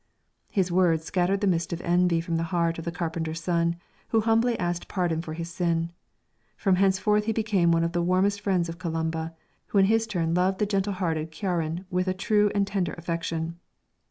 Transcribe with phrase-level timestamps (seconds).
[0.49, 3.75] His words scattered the mist of envy from the heart of the carpenter's son,
[4.07, 5.91] who humbly asked pardon for his sin.
[6.57, 9.35] From henceforth he became one of the warmest friends of Columba,
[9.67, 13.59] who in his turn loved the gentle hearted Ciaran with a true and tender affection.